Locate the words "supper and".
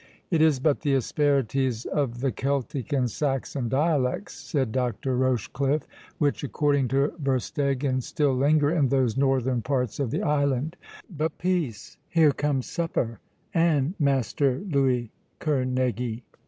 12.65-13.93